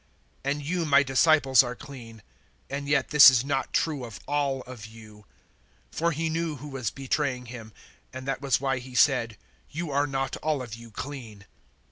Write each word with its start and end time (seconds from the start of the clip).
And 0.43 0.65
you 0.65 0.83
my 0.83 1.03
disciples 1.03 1.61
are 1.61 1.75
clean, 1.75 2.23
and 2.71 2.87
yet 2.89 3.09
this 3.09 3.29
is 3.29 3.45
not 3.45 3.71
true 3.71 4.03
of 4.03 4.19
all 4.27 4.63
of 4.63 4.87
you." 4.87 5.27
013:011 5.91 5.95
For 5.99 6.11
He 6.11 6.27
knew 6.27 6.55
who 6.55 6.69
was 6.69 6.89
betraying 6.89 7.45
Him, 7.45 7.71
and 8.11 8.27
that 8.27 8.41
was 8.41 8.59
why 8.59 8.79
He 8.79 8.95
said, 8.95 9.37
"You 9.69 9.91
are 9.91 10.07
not 10.07 10.37
all 10.37 10.63
of 10.63 10.73
you 10.73 10.89
clean." 10.89 11.45